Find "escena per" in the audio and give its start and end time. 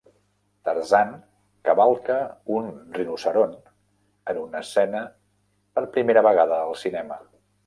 4.67-5.85